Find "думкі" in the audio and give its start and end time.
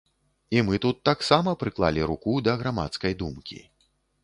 3.23-3.63